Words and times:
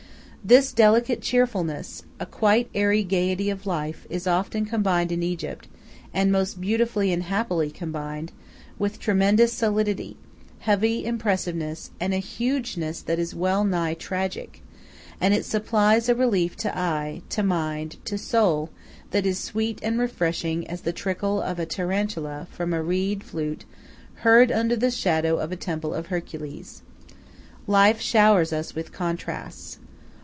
This 0.43 0.73
delicate 0.73 1.21
cheerfulness, 1.21 2.01
a 2.19 2.25
quite 2.25 2.67
airy 2.73 3.03
gaiety 3.03 3.51
of 3.51 3.67
life, 3.67 4.07
is 4.09 4.25
often 4.25 4.65
combined 4.65 5.11
in 5.11 5.21
Egypt, 5.21 5.67
and 6.15 6.31
most 6.31 6.59
beautifully 6.59 7.13
and 7.13 7.21
happily 7.21 7.69
combined, 7.69 8.31
with 8.79 8.97
tremendous 8.99 9.53
solidity, 9.53 10.17
heavy 10.61 11.05
impressiveness, 11.05 11.91
a 12.01 12.07
hugeness 12.19 13.01
that 13.03 13.19
is 13.19 13.35
well 13.35 13.63
nigh 13.63 13.93
tragic; 13.93 14.63
and 15.21 15.35
it 15.35 15.45
supplies 15.45 16.09
a 16.09 16.15
relief 16.15 16.55
to 16.55 16.75
eye, 16.75 17.21
to 17.29 17.43
mind, 17.43 17.97
to 18.05 18.17
soul, 18.17 18.71
that 19.11 19.27
is 19.27 19.37
sweet 19.37 19.77
and 19.83 19.99
refreshing 19.99 20.65
as 20.67 20.81
the 20.81 20.91
trickle 20.91 21.39
of 21.39 21.59
a 21.59 21.67
tarantella 21.67 22.47
from 22.49 22.73
a 22.73 22.81
reed 22.81 23.23
flute 23.23 23.63
heard 24.15 24.51
under 24.51 24.75
the 24.75 24.89
shadows 24.89 25.39
of 25.39 25.51
a 25.51 25.55
temple 25.55 25.93
of 25.93 26.07
Hercules. 26.07 26.81
Life 27.67 28.01
showers 28.01 28.51
us 28.51 28.73
with 28.73 28.91
contrasts. 28.91 29.77